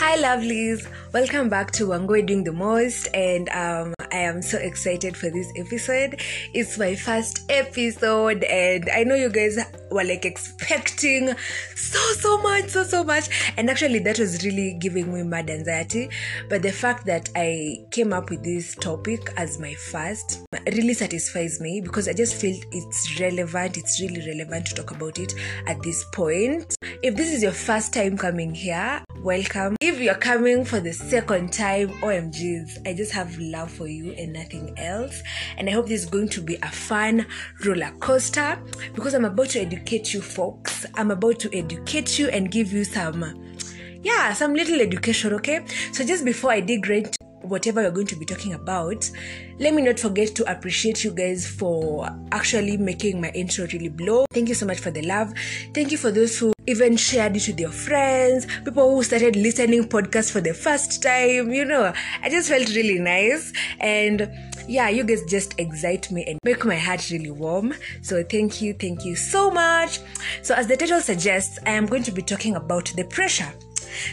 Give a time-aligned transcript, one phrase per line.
[0.00, 0.88] Hi, lovelies.
[1.12, 5.52] Welcome back to Wangoi Doing the Most, and um, I am so excited for this
[5.56, 6.20] episode.
[6.54, 9.58] It's my first episode, and I know you guys
[9.90, 11.34] were like expecting
[11.74, 13.28] so, so much, so, so much.
[13.56, 16.10] And actually, that was really giving me mad anxiety.
[16.48, 21.60] But the fact that I came up with this topic as my first really satisfies
[21.60, 25.34] me because I just feel it's relevant, it's really relevant to talk about it
[25.66, 26.76] at this point.
[27.02, 29.76] If this is your first time coming here, welcome.
[29.80, 34.32] If you're coming for the second time, OMGs, I just have love for you and
[34.32, 35.22] nothing else.
[35.56, 37.26] And I hope this is going to be a fun
[37.64, 38.62] roller coaster
[38.94, 40.86] because I'm about to educate you, folks.
[40.94, 43.56] I'm about to educate you and give you some,
[44.02, 45.64] yeah, some little education, okay?
[45.92, 49.10] So just before I dig right whatever we're going to be talking about,
[49.58, 54.24] let me not forget to appreciate you guys for actually making my intro really blow.
[54.32, 55.32] Thank you so much for the love.
[55.74, 59.84] Thank you for those who even shared it with your friends, people who started listening
[59.84, 61.52] podcasts for the first time.
[61.52, 63.52] You know, I just felt really nice.
[63.80, 64.30] And
[64.68, 67.74] yeah, you guys just excite me and make my heart really warm.
[68.02, 70.00] So thank you, thank you so much.
[70.42, 73.52] So as the title suggests, I am going to be talking about the pressure.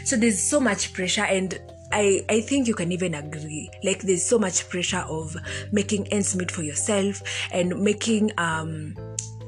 [0.04, 1.58] So there's so much pressure and
[1.92, 3.70] I, I think you can even agree.
[3.82, 5.36] Like there's so much pressure of
[5.72, 7.22] making ends meet for yourself
[7.52, 8.94] and making um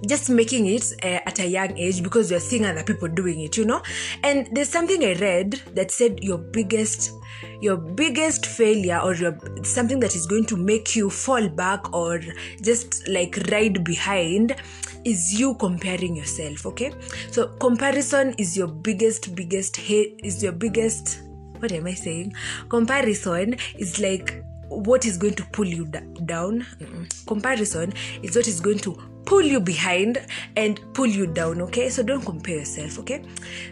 [0.06, 3.56] just making it uh, at a young age because you're seeing other people doing it
[3.56, 3.82] you know?
[4.22, 7.12] And there's something i read that said your biggest
[7.60, 12.20] your biggest failure or your something that is going to make you fall back or
[12.62, 14.56] just like ride behind
[15.04, 16.92] is you comparing yourself okay?
[17.30, 21.20] So comparison is your biggest biggest hate is your biggest
[21.60, 22.34] what am I saying?
[22.68, 26.66] Comparison is like what is going to pull you da- down.
[26.78, 27.26] Mm-mm.
[27.26, 30.24] Comparison is what is going to pull you behind
[30.56, 31.88] and pull you down, okay?
[31.88, 33.22] So don't compare yourself, okay?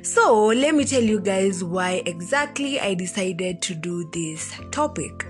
[0.02, 5.26] So let me tell you guys why exactly I decided to do this topic.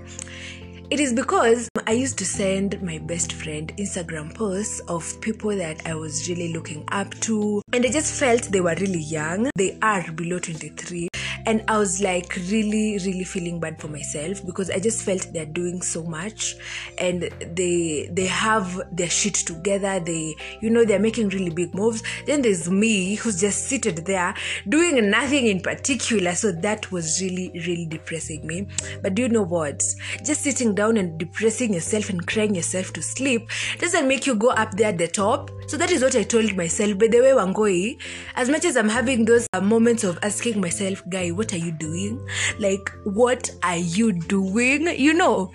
[0.91, 5.85] It is because I used to send my best friend Instagram posts of people that
[5.85, 9.51] I was really looking up to, and I just felt they were really young.
[9.55, 11.08] They are below 23
[11.49, 15.45] and i was like really really feeling bad for myself because i just felt they're
[15.45, 16.55] doing so much
[16.99, 17.23] and
[17.55, 19.99] they they have their shit together.
[19.99, 22.03] They you know they're making really big moves.
[22.25, 24.33] Then there's me who's just seated there
[24.67, 26.33] doing nothing in particular.
[26.35, 28.67] So that was really really depressing me.
[29.01, 29.83] But do you know what?
[30.23, 33.49] Just sitting down and depressing yourself and crying yourself to sleep
[33.79, 35.51] doesn't make you go up there at the top.
[35.67, 36.97] So that is what i told myself.
[36.97, 38.01] By the way wangoi
[38.35, 41.71] as much as i'm having those uh, moments of asking myself guy what are you
[41.71, 42.19] doing?
[42.59, 44.87] Like what are you doing?
[44.87, 45.51] You know.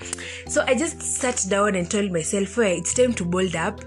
[0.49, 3.81] So i just sat down and told myself well it's time to bold up.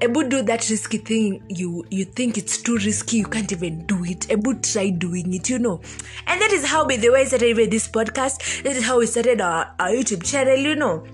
[0.00, 4.04] Able do that risky thing you you think it's too risky you can't even do
[4.04, 4.30] it.
[4.30, 5.80] Able try doing it you know.
[6.28, 8.62] And that is how by the way i started even this podcast.
[8.62, 11.04] That is how we started our, our youtube channel you know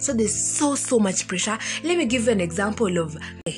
[0.00, 1.58] so there's so so much pressure.
[1.84, 3.16] Let me give you an example of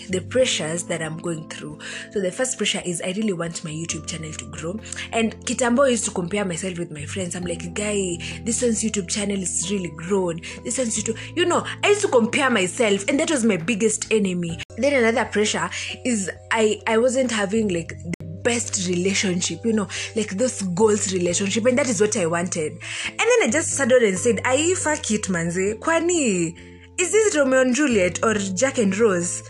[0.09, 1.79] the pressures that i'm going through.
[2.11, 4.79] So the first pressure is i really want my youtube channel to grow.
[5.13, 7.35] And kitambo used to compare myself with my friends.
[7.35, 10.41] I'm like guy this one's youtube channel is really grown.
[10.65, 14.13] This one's youtube you know i used to compare myself and that was my biggest
[14.13, 14.59] enemy.
[14.77, 15.71] Then another pressure
[16.05, 17.95] is i i wasn't having like
[18.43, 22.73] best relationship you know like those goals relationship and that is what i wanted.
[23.09, 25.79] And then i just sat down and said i fuck it manze.
[25.79, 26.57] Kwani?
[26.99, 29.43] Is this romeo and juliet or jack and rose?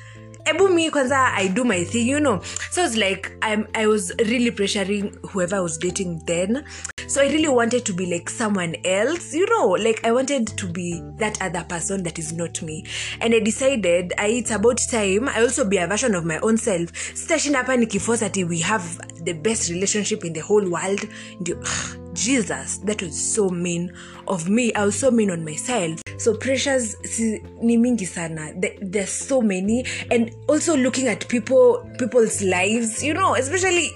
[0.47, 2.41] Ebu me kwanza i do my thing you know.
[2.71, 6.65] So it's like I'm, i was really pressuring whoever i was dating then
[7.13, 10.67] so i really wanted to be like someone else you know like i wanted to
[10.67, 12.87] be that other person that is not me.
[13.21, 16.57] And i decided I, it's about time i also be a version of my own
[16.57, 16.91] self.
[17.15, 21.07] Sitashinda hapa nikiforce we have the best relationship in the whole world
[21.41, 21.59] Ndio,
[22.15, 23.93] jesus that was so mean
[24.27, 26.01] of me i was so mean on myself.
[26.17, 28.53] So pressures si, ni mingi sana.
[28.55, 29.85] There- there's so many.
[30.11, 33.91] And also looking at people people's lives you know especially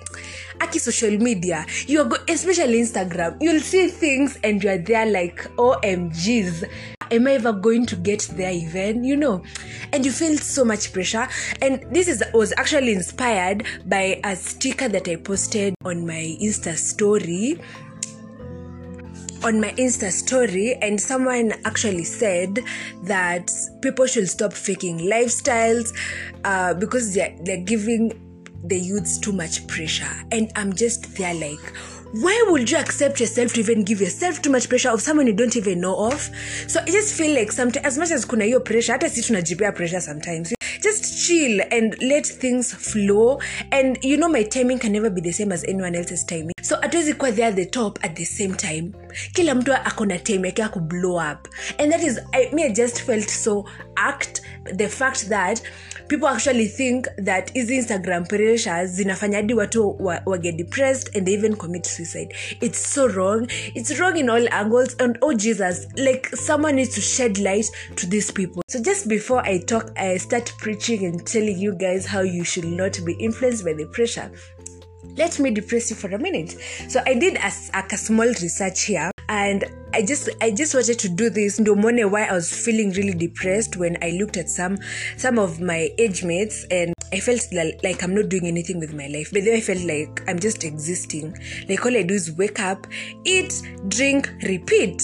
[0.60, 6.64] aki social media you go- especially instagram you'll see things and you're there like omgs
[7.10, 9.04] am i ever going to get there even?
[9.04, 9.42] You know.
[9.92, 11.28] And you feel so much pressure.
[11.62, 16.76] And this is was actually inspired by a sticker that i posted on my insta
[16.76, 17.60] story.
[19.44, 22.58] On my Insta story, and someone actually said
[23.04, 23.52] that
[23.82, 25.92] people should stop faking lifestyles
[26.42, 28.25] uh, because they're, they're giving
[28.64, 30.10] the youths too much pressure.
[30.32, 31.60] And I'm just there like,
[32.12, 35.32] why would you accept yourself to even give yourself too much pressure of someone you
[35.34, 36.30] don't even know of?
[36.66, 39.72] So I just feel like sometimes, as much as kuna hiyo pressure, hata si tunajipea
[39.74, 40.52] pressure sometimes.
[40.82, 43.40] Just chill and let things flow.
[43.72, 46.52] And you know, my timing can never be the same as anyone else's timing.
[46.62, 48.92] so hatuwezi kuwa there the top at the same time
[49.32, 51.48] kila mtu akona time yake ya kublow up
[51.78, 53.64] and that is I, me i just felt so
[53.96, 54.42] act
[54.76, 55.62] the fact that
[56.08, 61.34] people actually think that hizi instagram pressures zinafanya hadi watu wa, wage depressed and they
[61.34, 62.34] even commit suicide.
[62.60, 63.48] It's so wrong.
[63.74, 67.66] It's wrong in all angles and oh jesus like someone needs to shed light
[67.96, 68.62] to these people.
[68.68, 72.66] So just before i talk i start preaching and telling you guys how you should
[72.66, 74.30] not be influenced by the pressure.
[75.16, 76.56] Let me depress you for a minute.
[76.88, 81.08] So i did a, a small research here and i just i just wanted to
[81.08, 84.78] do this ndio mwone why i was feeling really depressed when i looked at some
[85.16, 88.92] some of my age mates and i felt li- like i'm not doing anything with
[88.92, 91.36] my life but then i felt like i'm just existing
[91.68, 92.86] like all i do is wake up
[93.24, 95.02] eat drink repeat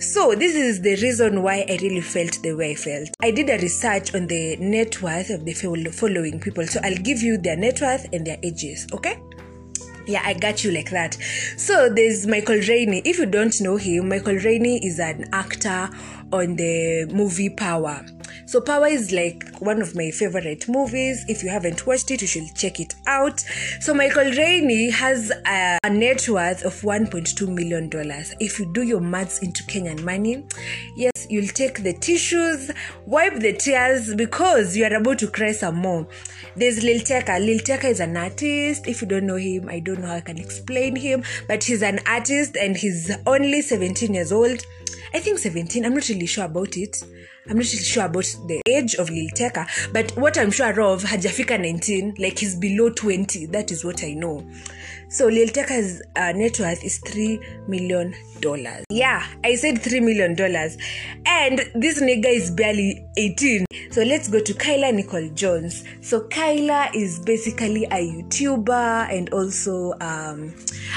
[0.00, 3.08] so this is the reason why I really felt the way I felt.
[3.20, 6.64] I did a research on the net worth of the following people.
[6.68, 9.20] So I'll give you their net worth and their ages, okay?
[10.08, 11.16] Yeah i got you like that.
[11.56, 13.02] So there's michael rainey.
[13.04, 15.90] If you don't know him michael rainey is an actor
[16.32, 18.04] on the movie power
[18.46, 21.24] so power is like one of my favorite movies.
[21.28, 23.40] If you haven't watched it you should check it out.
[23.80, 28.34] So michael rainey has a, a net worth of 1.2 million dollars.
[28.40, 30.44] If you do your maths into kenyan money
[30.96, 32.70] yes you'll take the tissues
[33.06, 36.06] wipe the tears because you are about to cry some more.
[36.56, 38.86] There's Lil Tecca Lil Tecca is an artist.
[38.86, 41.82] If you don't know him i don't know how i can explain him but he's
[41.82, 44.64] an artist and he's only 17 years old.
[45.14, 47.02] I think 17 i'm not really sure about it
[47.48, 51.58] i'm not sure about the age of lil teka but what i'm sure of hajafika
[51.58, 54.44] 19 like he's below 20 that is what i know.
[55.10, 58.84] So lil teka's uh, net worth is 3 million dollars.
[58.90, 60.76] Yeah i said 3 million dollars.
[61.26, 65.84] And this nigga is barely 18 so let's go to kyla nicole jones.
[66.02, 70.54] So kyla is basically a youtuber and also um,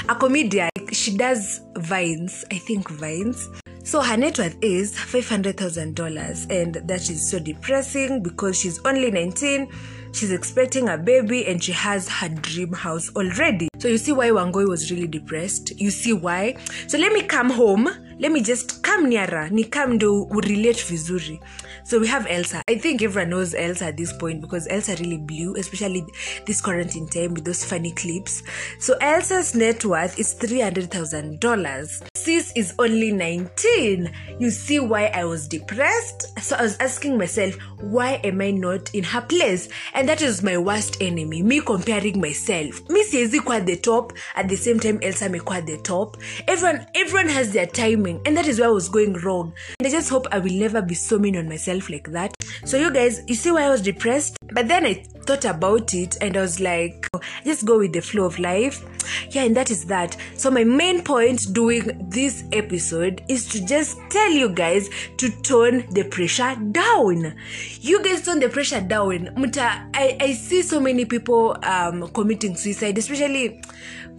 [0.08, 3.48] a comedian she does vines i think vines.
[3.84, 9.66] So her net worth is $500,000 and that is so depressing because she's only 19
[10.12, 13.68] she's expecting a baby and she has her dream house already.
[13.78, 15.72] So you see why wangoi was really depressed?
[15.80, 16.56] You see why?
[16.86, 17.88] So let me come home.
[18.18, 19.48] Let me just come nearer.
[19.50, 21.40] Ni come ndo urelate vizuri
[21.84, 22.62] so we have elsa.
[22.68, 26.04] I think everyone knows elsa at this point because elsa really blew especially
[26.46, 28.42] this quarantine time with those funny clips.
[28.78, 35.48] So elsa's net worth is $300000 sis is only 19 you see why i was
[35.48, 36.38] depressed?
[36.40, 39.68] So i was asking myself why am i not in her place?
[39.94, 42.88] And that is my worst enemy me comparing myself.
[42.88, 43.02] Me
[43.40, 46.16] kwa at the top at the same time elsa amekuwa at the top.
[46.46, 49.52] Everyone everyone has their timing and that is where i was going wrong.
[49.80, 52.34] And i just hope i will never be so mean on myself like that.
[52.64, 54.36] So you guys you see why i was depressed?
[54.52, 57.08] But then i thought about it and i was like
[57.44, 58.84] just go with the flow of life.
[59.30, 60.16] Yeah and that is that.
[60.36, 64.88] So my main point doing this episode is to just tell you guys
[65.18, 67.34] to tone the pressure down.
[67.80, 69.30] You guys tone the pressure down.
[69.36, 73.60] Muta, I, I see so many people um, committing suicide especially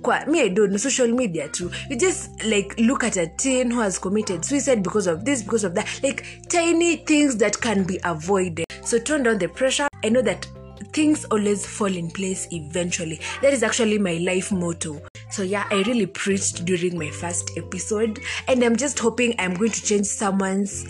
[0.03, 1.71] kwa me i don't know social media too.
[1.89, 5.63] You just like look at a teen who has committed suicide because of this because
[5.63, 5.87] of that.
[6.03, 8.65] Like tiny things that can be avoided.
[8.83, 9.87] So turn down the pressure.
[10.03, 10.45] I know that
[10.91, 13.19] things always fall in place eventually.
[13.41, 15.01] That is actually my life motto.
[15.31, 19.71] So yeah i really preached during my first episode and i'm just hoping i'm going
[19.71, 20.85] to change someone's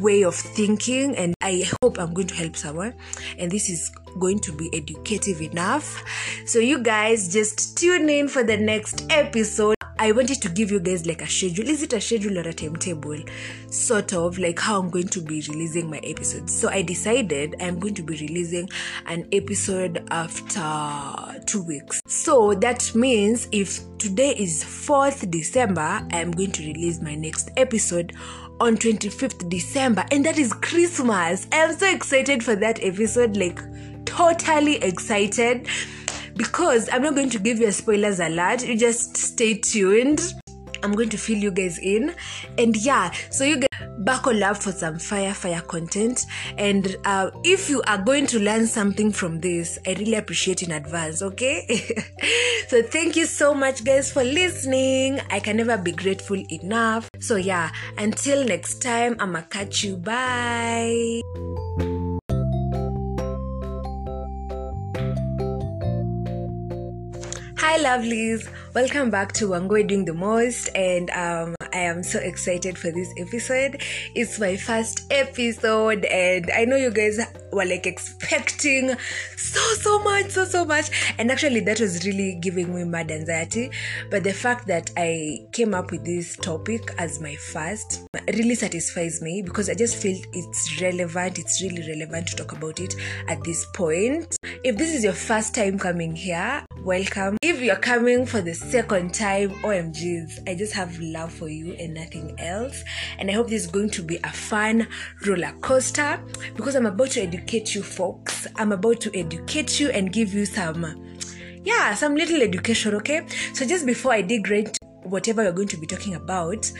[0.00, 2.94] way of thinking and i hope i'm going to help someone.
[3.38, 6.02] And this is going to be educative enough.
[6.46, 10.80] So you guys just tune in for the next episode i wanted to give you
[10.80, 11.68] guys like a schedule.
[11.68, 13.18] Is it a schedule or a timetable?
[13.70, 16.54] Sort of like how i'm going to be releasing my episodes.
[16.54, 18.68] So i decided i'm going to be releasing
[19.06, 22.00] an episode after two weeks.
[22.06, 28.14] So that means if today is 4th december i'm going to release my next episode
[28.60, 30.04] on 25th december.
[30.10, 31.46] And that is christmas.
[31.52, 33.60] I'm so excited for that episode like
[34.04, 35.68] totally excited
[36.36, 40.34] because i'm not going to give you a spoilers alert you just stay tuned.
[40.82, 42.14] I'm going to fill you guys in.
[42.58, 46.26] And yeah so you guys buckle up for some fire fire content.
[46.58, 50.72] And uh, if you are going to learn something from this i really appreciate in
[50.72, 51.66] advance okay?
[52.68, 55.20] So thank you so much guys for listening.
[55.30, 57.08] I can never be grateful enough.
[57.18, 59.96] So yeah until next time i'ma catch you.
[59.96, 61.22] Bye
[67.74, 68.48] Hi, lovelies.
[68.72, 73.12] Welcome back to Wangoi Doing the Most, and um, I am so excited for this
[73.18, 73.82] episode.
[74.14, 77.18] It's my first episode, and I know you guys
[77.54, 78.96] were like expecting
[79.36, 81.14] so so much so so much.
[81.18, 83.70] And actually that was really giving me mad anxiety.
[84.10, 89.20] But the fact that i came up with this topic as my first really satisfies
[89.20, 92.94] me because i just feel it's relevant it's really relevant to talk about it
[93.28, 94.36] at this point.
[94.64, 97.38] If this is your first time coming here welcome.
[97.40, 101.94] If you're coming for the second time omgs i just have love for you and
[101.94, 102.82] nothing else.
[103.18, 104.86] And i hope this is going to be a fun
[105.26, 106.22] roller coaster
[106.56, 108.46] because i'm about to educate you folks.
[108.56, 111.04] I'm about to educate you and give you some
[111.64, 113.26] yeah some little education okay?
[113.52, 116.70] So just before i dig right whatever we're going to be talking about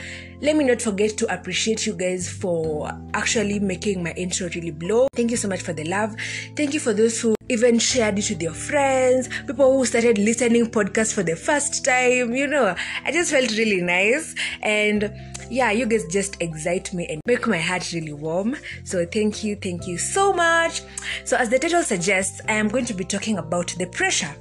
[0.41, 5.07] let me not forget to appreciate you guys for actually making my intro really blow.
[5.13, 6.15] Thank you so much for the love.
[6.55, 10.65] Thank you for those who even shared it with your friends people who started listening
[10.65, 12.75] podcasts for the first time you know.
[13.03, 14.35] I just felt really nice.
[14.61, 15.13] And
[15.49, 18.57] yeah you guys just excite me and make my heart really warm.
[18.83, 20.81] So thank you thank you so much.
[21.23, 24.35] So as the title suggests i am going to be talking about the pressure.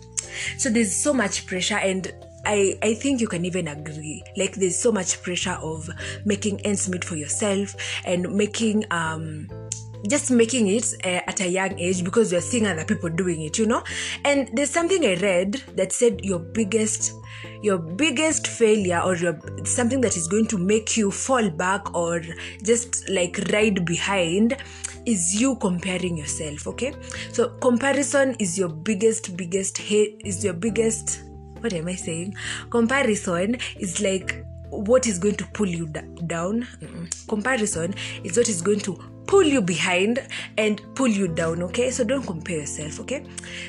[0.58, 2.12] So there's so much pressure and
[2.46, 4.22] I, I think you can even agree.
[4.36, 5.88] Like there's so much pressure of
[6.24, 7.74] making ends meet for yourself
[8.04, 9.48] and making um
[10.08, 13.58] just making it uh, at a young age because you're seeing other people doing it
[13.58, 13.82] you know?
[14.24, 17.12] And there's something i read that said your biggest
[17.62, 22.22] your biggest failure or your something that is going to make you fall back or
[22.62, 24.56] just like ride behind
[25.06, 26.94] is you comparing yourself okay?
[27.32, 31.22] So comparison is your biggest biggest hate is your biggest
[31.64, 32.36] what am i saying?
[32.68, 36.66] Comparison is like what is going to pull you da- down.
[36.80, 37.28] Mm-mm.
[37.28, 40.20] comparison is what is going to pull you behind
[40.58, 41.90] and pull you down okay?
[41.90, 43.24] So don't compare yourself okay?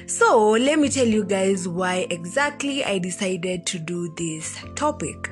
[0.08, 5.32] So let me tell you guys why exactly i decided to do this topic.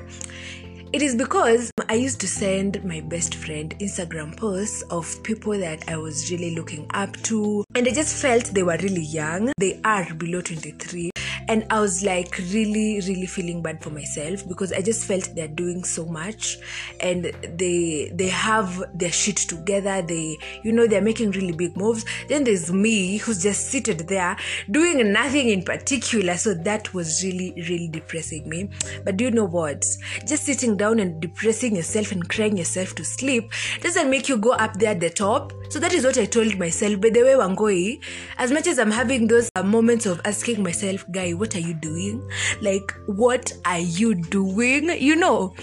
[0.94, 5.82] It is because I used to send my best friend Instagram posts of people that
[5.88, 9.50] I was really looking up to, and I just felt they were really young.
[9.58, 11.10] They are below 23
[11.48, 15.48] and i was like really really feeling bad for myself because i just felt they're
[15.48, 16.58] doing so much
[17.00, 17.24] and
[17.58, 20.02] they they have their shit together.
[20.02, 22.04] They you know they're making really big moves.
[22.28, 24.36] Then there's me who's just seated there
[24.70, 26.36] doing nothing in particular.
[26.36, 28.70] So that was really really depressing me.
[29.04, 29.84] But do you know what?
[30.26, 34.52] Just sitting down and depressing yourself and crying yourself to sleep doesn't make you go
[34.52, 35.52] up there at the top.
[35.70, 37.00] So that is what i told myself.
[37.00, 38.02] By the way wangoi
[38.38, 42.28] as much as i'm having those moments of asking myself guy what are you doing?
[42.60, 44.90] Like what are you doing?
[44.90, 45.54] You know?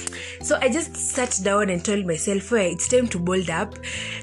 [0.41, 3.75] So i just sat down and told myself well it's time to bold up.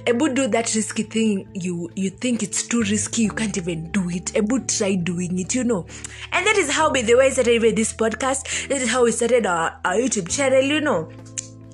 [0.07, 4.09] Ebu do that risky thing you you think it's too risky you can't even do
[4.11, 4.35] it.
[4.37, 5.87] Ebu try doing it you know?
[6.33, 8.69] And that is how by the way i started with this podcast.
[8.69, 11.09] That is how we started our, our youtube channel you know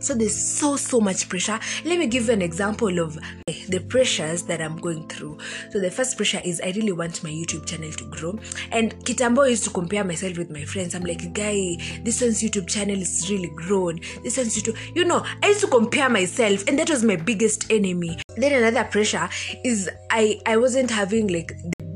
[0.05, 1.59] so there's so so much pressure.
[1.85, 3.19] Let me give you an example of
[3.49, 5.39] eh, the pressures that i'm going through.
[5.71, 8.39] So the first pressure is i really want my youtube channel to grow.
[8.71, 10.95] And kitambo used to compare myself with my friends.
[10.95, 14.01] I'm like guy this one's youtube channel is really grown.
[14.23, 17.71] This one's youtube you know i used to compare myself and that was my biggest
[17.71, 18.19] enemy.
[18.37, 19.29] Then another pressure
[19.65, 21.53] is i i wasn't having like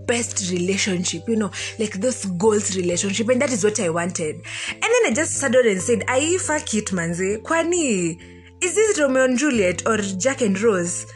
[0.08, 4.36] best relationship you know like those goals relationship and that is what i wanted.
[4.70, 7.42] And then i just sat down and said i fuck it manze.
[7.42, 8.18] Kwani?
[8.60, 11.06] Is this romeo and juliet or jack and rose?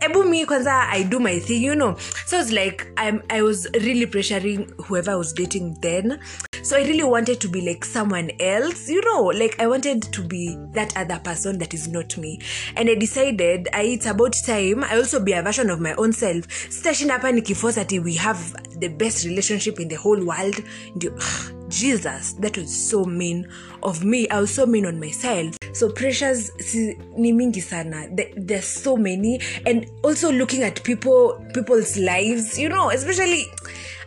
[0.00, 1.96] Ebu me kwanza i do my thing you know.
[2.26, 6.18] So it's like I'm, i was really pressuring whoever i was dating then
[6.62, 8.88] so i really wanted to be like someone else.
[8.88, 12.40] You know like i wanted to be that other person that is not me.
[12.76, 16.12] And i decided I, it's about time i also be a version of my own
[16.12, 16.46] self.
[16.68, 18.38] Sitashinda hapa nikiforce we have
[18.78, 20.62] the best relationship in the whole world.
[20.96, 21.12] Ndio
[21.68, 23.46] jesus that was so mean
[23.82, 24.28] of me.
[24.28, 25.56] I was so mean on myself.
[25.72, 28.08] So pressures si, ni mingi sana.
[28.12, 29.40] There- there's so many.
[29.66, 33.46] And also looking at people people's lives you know especially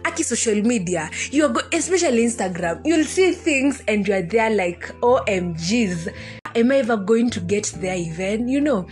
[0.05, 6.07] aki social media you go- especially instagram you'll see things and you're there like omgs
[6.55, 8.48] am i ever going to get there even?
[8.48, 8.88] You know.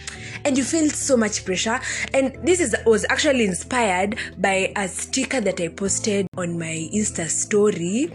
[0.46, 1.80] And you feel so much pressure.
[2.14, 7.28] And this is was actually inspired by a sticker that i posted on my insta
[7.28, 8.12] story.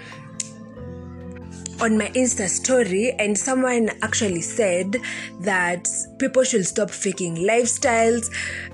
[1.79, 4.97] On my Insta story, and someone actually said
[5.41, 5.87] that
[6.19, 8.31] people should stop faking lifestyles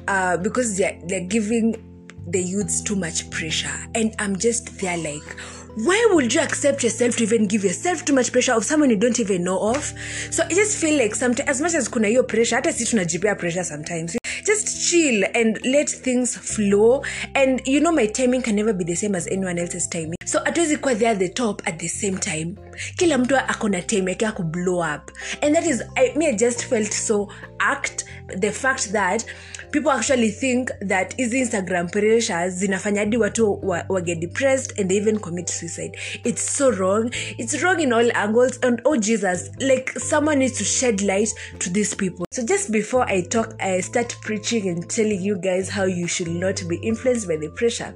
[0.06, 1.91] uh, because they're, they're giving
[2.28, 3.72] the youths too much pressure.
[3.94, 5.36] And I'm just there like,
[5.76, 8.96] why would you accept yourself to even give yourself too much pressure of someone you
[8.96, 9.92] don't even know of?
[10.30, 13.34] So I just feel like sometimes, as much as kuna hiyo pressure, hata si tunajipea
[13.38, 14.16] pressure sometimes.
[14.44, 17.02] Just chill and let things flow.
[17.34, 20.16] And you know, my timing can never be the same as anyone else's timing.
[20.26, 22.56] So hatuwezi kuwa there the top at the same time
[22.96, 25.10] kila mtu akona time yake aku blow up
[25.42, 28.04] and that is I, me i just felt so act
[28.38, 29.24] the fact that
[29.72, 34.98] people actually think that hizi instagram pressures zinafanya hadi watu wa, wage depressed and they
[34.98, 35.98] even commit suicide.
[36.24, 37.10] It's so wrong.
[37.38, 41.70] It's wrong in all angles and oh jesus like someone needs to shed light to
[41.70, 42.26] these people.
[42.30, 46.28] So just before i talk i start preaching and telling you guys how you should
[46.28, 47.94] not be influenced by the pressure.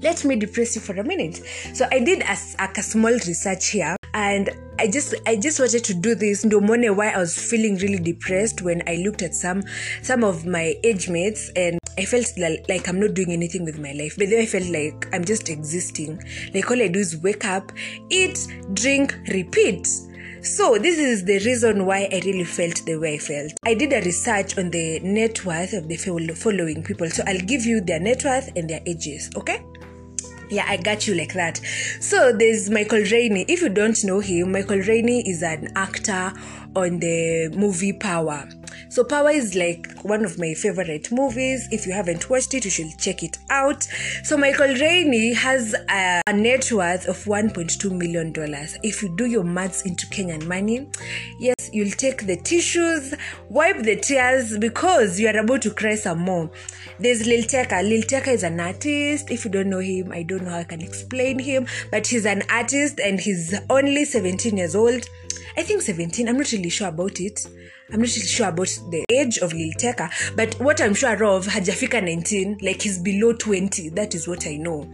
[0.00, 1.42] Let me depress you for a minute.
[1.72, 5.92] So i did a, a, small research here and i just i just wanted to
[5.92, 6.44] do this.
[6.44, 9.62] No mwone why i was feeling really depressed when i looked at some
[10.02, 12.26] some of my age mates and i felt
[12.68, 14.16] like i'm not doing anything with my life.
[14.16, 16.22] But then i felt like i'm just existing.
[16.54, 17.72] Like all i do is wake up
[18.08, 19.86] eat drink repeat.
[20.42, 23.52] So this is the reason why i really felt the way i felt.
[23.64, 27.10] I did a research on the net worth of the following people.
[27.10, 29.64] So i'll give you their net worth and their ages okay
[30.54, 31.60] yeah i got you like that.
[32.00, 33.44] So there's michael rainey.
[33.48, 36.32] If you don't know him michael rainey is an actor
[36.76, 38.48] on the movie power
[38.94, 41.66] so power is like one of my favorite movies.
[41.72, 43.82] If you haven't watched it you should check it out.
[44.22, 48.78] So michael rainey has a, a net worth of 1.2 million dollars.
[48.84, 50.88] If you do your maths into kenyan money
[51.40, 53.14] yes you'll take the tissues
[53.50, 56.48] wipe the tears because you are about to cry some more.
[57.00, 59.28] There's Lil Tecca Lil Tecca is an artist.
[59.28, 62.26] If you don't know him i don't know how i can explain him but he's
[62.26, 65.04] an artist and he's only 17 years old.
[65.56, 66.28] I think 17.
[66.28, 67.44] I'm not really sure about it.
[67.92, 71.46] I'm not really sure about the age of Lil Tecca, but what I'm sure of,
[71.46, 73.90] hajafika 19, like he's below 20.
[73.90, 74.90] That is what I know.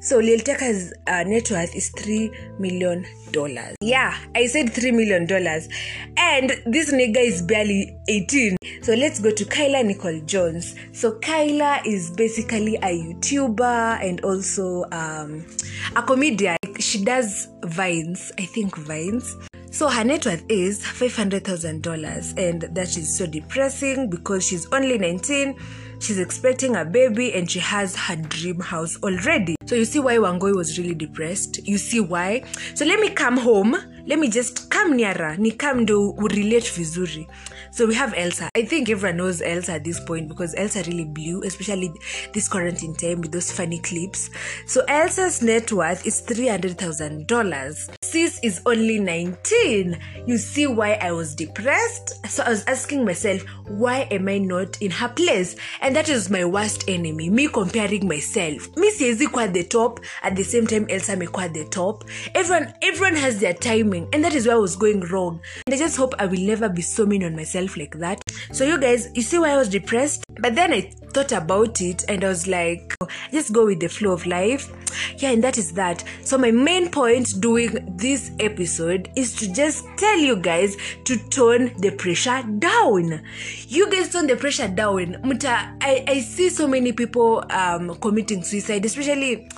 [0.00, 3.76] So Lil Tecca's uh, net worth is three million dollars.
[3.80, 5.68] Yeah, I said three million dollars.
[6.16, 8.56] And this nigga is barely 18.
[8.82, 10.74] So let's go to Kyla Nicole Jones.
[10.92, 15.46] So Kyla is basically a YouTuber and also um,
[15.94, 16.56] a comedian.
[16.80, 19.36] She does vines, I think vines.
[19.72, 25.56] So her net worth is $500,000 and that is so depressing because she's only 19,
[25.98, 29.56] she's expecting a baby and she has her dream house already.
[29.64, 31.66] So you see why Wangoi was really depressed?
[31.66, 32.44] You see why?
[32.74, 33.74] So let me come home,
[34.04, 34.96] let me just come
[35.38, 37.28] ni come ndo relate vizuri.
[37.70, 38.50] So we have Elsa.
[38.54, 41.92] I think everyone knows Elsa at this point because Elsa really blew, especially
[42.34, 44.30] this quarantine time with those funny clips.
[44.66, 47.96] So Elsa's net worth is $300,000.
[48.02, 49.98] Sis is only 19.
[50.26, 52.26] You see why I was depressed?
[52.28, 55.56] So I was asking myself, why am I not in her place?
[55.80, 58.68] And that is my worst enemy, me comparing myself.
[58.76, 62.04] Me siezi kwa the top, at the same time Elsa mekwa the top.
[62.34, 65.40] Everyone, everyone has their timing and that is why I was going wrong.
[65.66, 68.22] And I just hope I will never be so mean on myself like that.
[68.52, 70.24] So you guys, you see why I was depressed?
[70.40, 72.94] But then I thought about it and I was like,
[73.30, 74.72] just go with the flow of life.
[75.18, 76.04] Yeah, and that is that.
[76.22, 81.72] So my main point doing this episode is to just tell you guys to tone
[81.78, 83.22] the pressure down.
[83.68, 85.16] You guys tone the pressure down.
[85.22, 89.48] Muta, I, I see so many people um, committing suicide, especially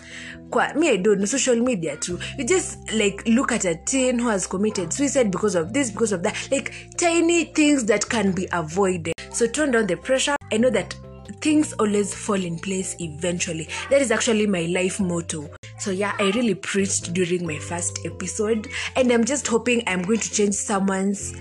[0.55, 2.17] kwa me i don't know social media too.
[2.39, 6.13] You just like look at a teen who has committed suicide because of this because
[6.13, 6.37] of that.
[6.53, 9.15] Like tiny things that can be avoided.
[9.33, 10.37] So turn down the pressure.
[10.53, 10.95] I know that
[11.41, 13.69] things always fall in place eventually.
[13.91, 15.51] That is actually my life motto.
[15.81, 20.21] So yeah i really preached during my first episode and i'm just hoping i'm going
[20.21, 21.35] to change someone's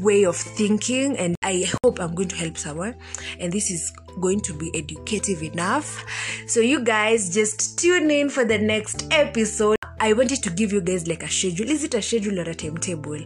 [0.00, 2.94] way of thinking and i hope i'm going to help someone.
[3.40, 6.04] And this is going to be educative enough.
[6.46, 10.80] So you guys just tune in for the next episode I wanted to give you
[10.80, 11.68] guys like a schedule.
[11.68, 13.18] Is it a schedule or a timetable?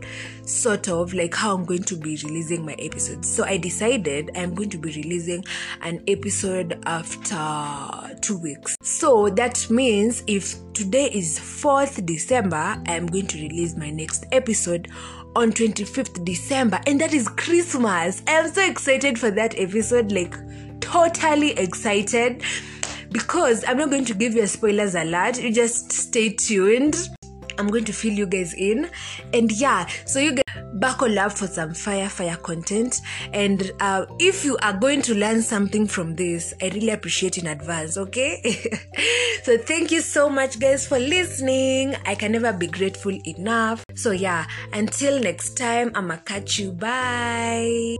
[0.44, 3.28] Sort of like how I'm going to be releasing my episodes.
[3.32, 5.44] So I decided I'm going to be releasing
[5.82, 8.76] an episode after two weeks.
[8.82, 14.88] So that means if today is 4th December, I'm going to release my next episode
[15.35, 18.22] on 25th December, and that is Christmas.
[18.26, 20.35] I am so excited for that episode, like
[20.80, 22.42] totally excited
[23.12, 25.38] because I'm not going to give you a spoilers alert.
[25.38, 27.09] You just stay tuned.
[27.59, 28.90] I'm going to fill you guys in.
[29.33, 33.01] And yeah, so you guys buckle up for some fire, fire content.
[33.33, 37.46] And uh, if you are going to learn something from this, I really appreciate in
[37.46, 38.40] advance, okay?
[39.42, 41.94] so thank you so much, guys, for listening.
[42.07, 43.85] I can never be grateful enough.
[43.94, 46.72] So yeah, until next time, I'ma catch you.
[46.72, 47.96] Bye.